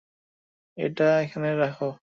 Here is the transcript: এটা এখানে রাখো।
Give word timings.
এটা 0.77 1.07
এখানে 1.19 1.49
রাখো। 1.55 1.89